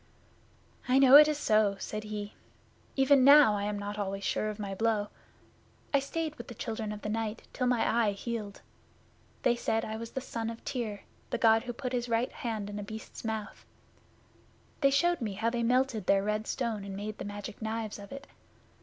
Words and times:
'I 0.87 0.97
know 0.97 1.15
it 1.15 1.27
is 1.27 1.37
so,' 1.37 1.75
said 1.79 2.05
he. 2.05 2.33
'Even 2.95 3.23
now 3.23 3.53
I 3.55 3.65
am 3.65 3.77
not 3.77 3.99
always 3.99 4.23
sure 4.23 4.49
of 4.49 4.57
my 4.57 4.73
blow. 4.73 5.09
I 5.93 5.99
stayed 5.99 6.33
with 6.37 6.47
the 6.47 6.55
Children 6.55 6.91
of 6.91 7.03
the 7.03 7.07
Night 7.09 7.43
till 7.53 7.67
my 7.67 7.87
eye 7.87 8.13
healed. 8.13 8.61
They 9.43 9.55
said 9.55 9.85
I 9.85 9.97
was 9.97 10.09
the 10.13 10.19
son 10.19 10.49
of 10.49 10.65
Tyr, 10.65 11.01
the 11.29 11.37
God 11.37 11.65
who 11.65 11.71
put 11.73 11.93
his 11.93 12.09
right 12.09 12.31
hand 12.31 12.67
in 12.67 12.79
a 12.79 12.83
Beast's 12.83 13.23
mouth. 13.23 13.63
They 14.79 14.89
showed 14.89 15.21
me 15.21 15.33
how 15.33 15.51
they 15.51 15.61
melted 15.61 16.07
their 16.07 16.23
red 16.23 16.47
stone 16.47 16.83
and 16.83 16.95
made 16.97 17.19
the 17.19 17.23
Magic 17.25 17.61
Knives 17.61 17.99
of 17.99 18.11
it. 18.11 18.25